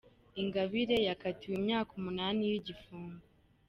Ingabire 0.41 0.97
yakatiwe 1.07 1.53
imyaka 1.59 1.91
umunani 1.99 2.41
y’igifungo 2.49 3.23